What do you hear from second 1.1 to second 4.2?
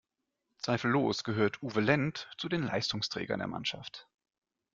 gehört Uwe Lendt zu den Leistungsträgern der Mannschaft.